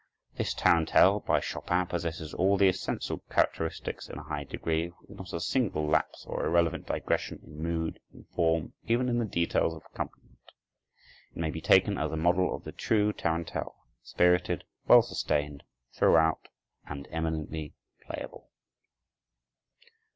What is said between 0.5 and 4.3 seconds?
tarantelle by Chopin possesses all the essential characteristics in a